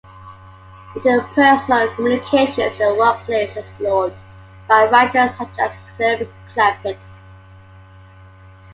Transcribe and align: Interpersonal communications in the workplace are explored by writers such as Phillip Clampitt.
Interpersonal 0.95 1.93
communications 1.95 2.73
in 2.79 2.87
the 2.87 2.95
workplace 2.97 3.55
are 3.55 3.59
explored 3.59 4.15
by 4.67 4.89
writers 4.89 5.35
such 5.37 5.47
as 5.59 5.79
Phillip 5.95 6.27
Clampitt. 6.55 6.97